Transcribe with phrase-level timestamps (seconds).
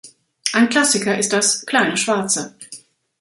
[0.53, 2.55] Ein Klassiker ist das „Kleine Schwarze“.